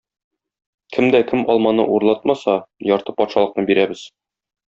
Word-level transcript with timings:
Кем 0.95 1.09
дә 1.15 1.19
кем 1.31 1.43
алманы 1.55 1.85
урлатмаса, 1.97 2.57
ярты 2.93 3.17
патшалыкны 3.21 3.67
бирәбез. 3.71 4.05